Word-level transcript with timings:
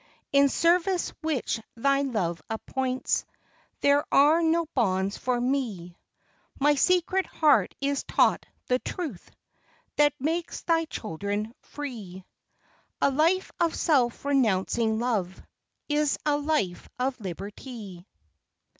In 0.33 0.49
service 0.49 1.11
which 1.21 1.61
Thy 1.75 2.01
love 2.01 2.41
appoints 2.49 3.23
There 3.81 4.03
are 4.11 4.41
no 4.41 4.65
bonds 4.73 5.15
for 5.15 5.39
me; 5.39 5.95
My 6.59 6.73
secret 6.73 7.27
heart 7.27 7.75
is 7.81 8.01
taught" 8.05 8.47
the 8.67 8.79
truth," 8.79 9.29
That 9.97 10.15
makes 10.19 10.61
Thy 10.61 10.85
children" 10.85 11.53
free;" 11.75 12.25
A 13.03 13.11
life 13.11 13.51
of 13.59 13.75
self 13.75 14.25
renouncing 14.25 14.97
love 14.97 15.39
Is 15.87 16.17
a 16.25 16.35
life 16.35 16.89
of 16.97 17.19
liberty. 17.19 18.07